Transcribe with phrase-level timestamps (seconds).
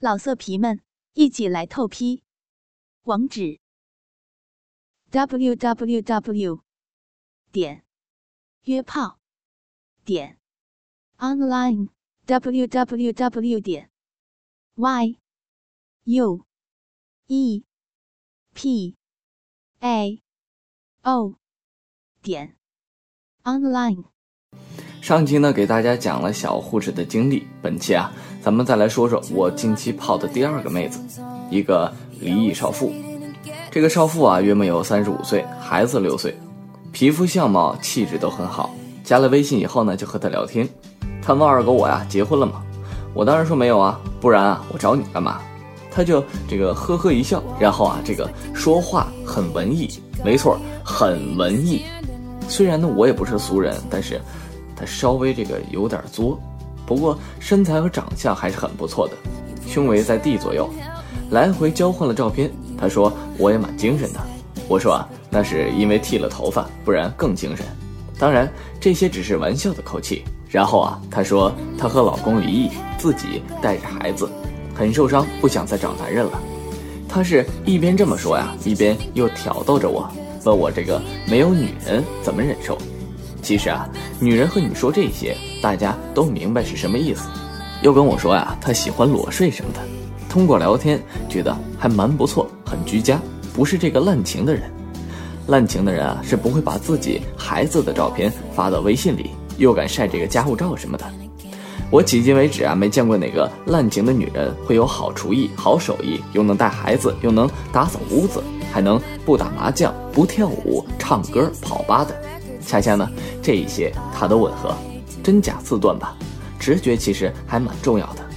[0.00, 0.80] 老色皮们，
[1.14, 2.22] 一起来透批！
[3.02, 3.58] 网址
[5.10, 6.60] ：w w w
[7.50, 7.82] 点
[8.62, 9.18] 约炮
[10.04, 10.38] 点
[11.16, 11.88] online
[12.26, 13.90] w w w 点
[14.76, 15.18] y
[16.04, 16.46] u
[17.26, 17.64] e
[18.54, 18.96] p
[19.80, 20.22] a
[21.02, 21.34] o
[22.22, 22.56] 点
[23.42, 24.04] online。
[25.02, 27.48] 上期呢，给大家讲了小护士的经历。
[27.62, 31.00] 本期啊，咱们再来说说我近期泡的第二个妹子，
[31.50, 32.92] 一个离异少妇。
[33.70, 36.34] 这个少妇啊，约莫有三十五岁，孩子六岁，
[36.92, 38.74] 皮肤相貌气质都很好。
[39.04, 40.68] 加了微信以后呢，就和她聊天。
[41.20, 42.62] 她问二狗我呀，结婚了吗？
[43.14, 45.40] 我当然说没有啊，不然啊，我找你干嘛？
[45.90, 49.90] 她就这个呵呵一笑，然后啊，这个说话很文艺，
[50.24, 51.82] 没错，很文艺。
[52.48, 54.20] 虽然呢，我也不是俗人，但是。
[54.80, 56.38] 他稍微这个有点作，
[56.88, 59.14] 不过身材和长相还是很不错的，
[59.66, 60.66] 胸围在 D 左右。
[61.28, 64.18] 来回交换了照片，他说我也蛮精神的。
[64.66, 67.66] 我说啊，那是因为剃了头发，不然更精神。
[68.18, 68.50] 当然
[68.80, 70.24] 这些只是玩笑的口气。
[70.48, 74.26] 然后啊，他说她和老公离异，自己带着孩子，
[74.74, 76.40] 很受伤，不想再找男人了。
[77.06, 80.10] 他是一边这么说呀，一边又挑逗着我，
[80.44, 82.78] 问我这个没有女人怎么忍受。
[83.42, 83.86] 其实啊，
[84.20, 87.28] 女人和你说这些，大家都明白是什么意思。
[87.82, 89.78] 又跟我说呀，她喜欢裸睡什么的。
[90.28, 93.20] 通过聊天，觉得还蛮不错，很居家，
[93.54, 94.62] 不是这个滥情的人。
[95.46, 101.04] 滥情的人啊，是不会把自己孩子的照片发到微信里，又敢晒这个家护照什么的。
[101.88, 112.14] 我迄今为止啊，没见过哪个滥情的女人会有好厨艺、好手艺，又能带孩子，又能打扫屋子，还能不打麻将、不跳舞、唱歌、跑吧的。
[112.68, 113.10] 恰恰呢，
[113.42, 114.76] 这一些它都吻合，
[115.24, 116.14] 真假自断吧。
[116.60, 118.28] 直觉其实还蛮重要的。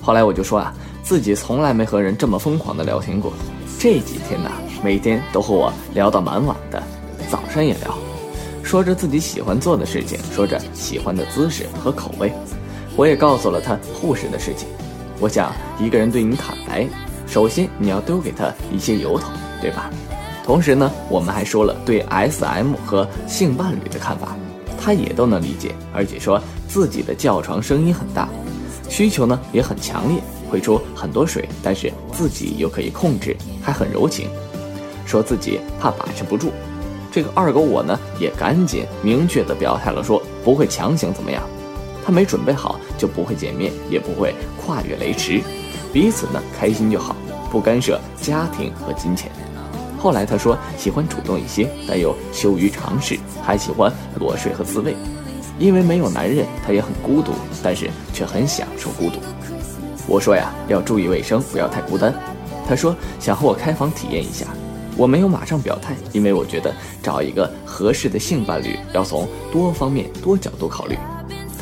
[0.00, 0.72] 后来我就说啊，
[1.02, 3.30] 自己从来没和人这么疯狂的聊天过。
[3.78, 4.50] 这几天呢，
[4.82, 6.82] 每天都和我聊到蛮晚的，
[7.30, 7.94] 早上也聊，
[8.62, 12.32] 说着自己喜欢做的事情，说着喜欢的姿势和口味。
[12.96, 14.68] 我也告诉了他护士的事情。
[15.20, 16.86] 我想一个人对你坦白，
[17.26, 19.28] 首先你要丢给他一些由头，
[19.60, 19.90] 对吧？
[20.44, 24.36] 同时呢，我们还说了对 SM 和性伴侣的看法，
[24.78, 28.28] 他也都能理解，而且说自己的叫床声音很大，
[28.88, 30.20] 需求呢也很强烈，
[30.50, 34.28] 会出很多水，但是自己又可以控制，还很柔情，
[35.06, 36.50] 说自己怕把持不住。
[37.12, 41.42] 这个二狗我呢也赶紧明确的表态了，说不会强行怎么样。
[42.04, 45.40] 他没准备好就不会见面，也不会跨越雷池，
[45.92, 47.14] 彼此呢开心就好，
[47.50, 49.30] 不干涉家庭和金钱。
[49.98, 54.96] 后来他说喜欢主动一些，但又羞于尝试，还喜欢裸睡和自慰，
[55.58, 57.32] 因为没有男人，他也很孤独，
[57.62, 59.20] 但是却很享受孤独。
[60.08, 62.12] 我说呀，要注意卫生，不要太孤单。
[62.66, 64.46] 他说想和我开房体验一下，
[64.96, 70.98] 我没有马上表态，因为我觉得找一个合适的性伴侣要从多方面、多角度考虑。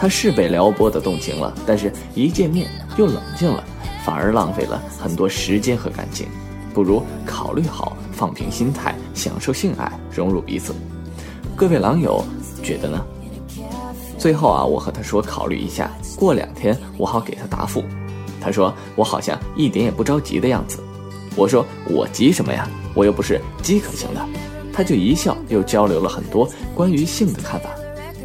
[0.01, 2.67] 他是被撩拨的动情了，但是一见面
[2.97, 3.63] 又冷静了，
[4.03, 6.27] 反而浪费了很多时间和感情，
[6.73, 10.75] 不如考虑好，放平心态，享受性爱，融入彼此。
[11.55, 12.25] 各位狼友
[12.63, 13.05] 觉得呢？
[14.17, 17.85] 最后啊，我和他说考虑一下，过两天我好给他答复。
[18.41, 20.83] 他说我好像一点也不着急的样子。
[21.37, 22.67] 我说我急什么呀？
[22.95, 24.27] 我又不是饥渴型的。
[24.73, 27.69] 他就一笑，又交流了很多关于性的看法。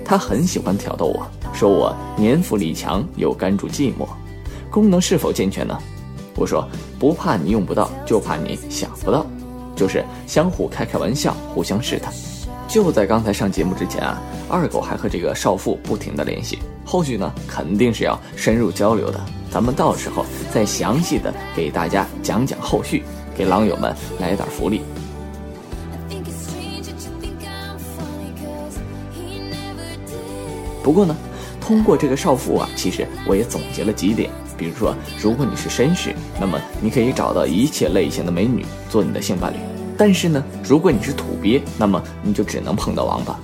[0.05, 1.27] 他很喜欢挑逗我。
[1.55, 4.05] 说我年富力强又甘住寂寞，
[4.69, 5.77] 功能是否健全呢？
[6.35, 6.67] 我说
[6.99, 9.25] 不怕你用不到，就怕你想不到，
[9.73, 12.13] 就是相互开开玩笑，互相试探。
[12.67, 23.01] 就在刚才上节目之前啊，二狗还和这个少妇不停的联系，后续呢肯定是要深入交流的，咱们到时候再详细的给大家讲讲后续，
[23.33, 24.81] 给狼友们来点福利。
[30.83, 31.15] 不过呢。
[31.65, 39.57] 通过这个少妇啊，其实我也总结了几点，比如说，如果你是绅士，那么你可以找到一切类型的美女做你的性伴侣；
[39.97, 43.35] 但是呢，如果你是土鳖，那么你就只能碰到王八。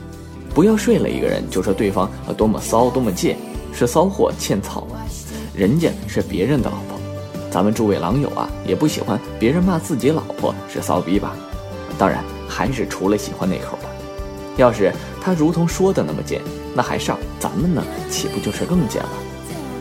[0.53, 3.35] 不要睡了一个人就说对方啊多么骚多么贱，
[3.73, 4.85] 是骚货欠操，
[5.55, 6.99] 人家是别人的老婆。
[7.49, 11.35] 咱们诸位狼友啊，也不喜欢别人骂自己老婆是骚逼吧？
[11.97, 13.89] 当然，还是除了喜欢那口的。
[14.57, 16.39] 要是他如同说的那么贱。
[16.73, 19.09] 那还上咱们呢，岂不就是更贱了？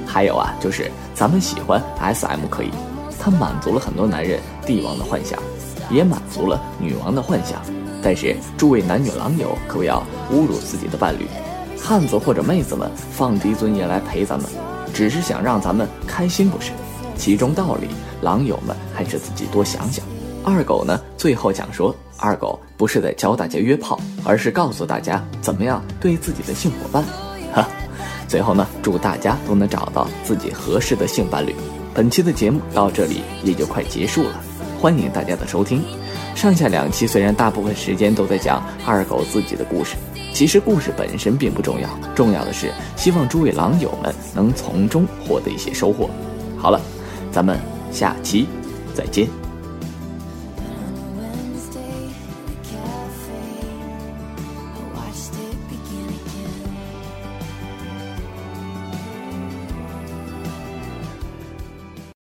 [0.06, 2.70] 还有啊，就是咱们喜欢 S M 可以，
[3.18, 5.38] 它满足了很多男人帝王的幻想，
[5.88, 7.60] 也满足了女王的幻想。
[8.02, 10.02] 但是诸位男女郎友可不要
[10.32, 11.26] 侮辱自己的伴侣，
[11.78, 14.50] 汉子或者妹子们放低尊严来陪咱们，
[14.92, 16.72] 只是想让咱们开心不是？
[17.16, 17.88] 其中道理，
[18.22, 20.04] 狼友们还是自己多想想。
[20.42, 27.02] 二狗呢，最后讲说，二狗不是在教大家约炮，而是告诉大家怎么样对自己的性伙伴。
[27.52, 27.66] 哈，
[28.28, 31.54] 最后呢，祝大家都能找到自己合适的性伴侣。
[31.94, 34.40] 本期的节目到这里也就快结束了，
[34.80, 35.82] 欢迎大家的收听。
[36.36, 39.96] 上下两期虽然大部分时间都在讲二狗自己的故事，
[40.32, 46.08] 其实故事本身并不重要，重要的是希望诸位狼友们能从中获得一些收获。
[46.56, 46.80] 好了，
[47.32, 47.58] 咱们
[47.90, 48.46] 下期
[48.94, 49.39] 再见。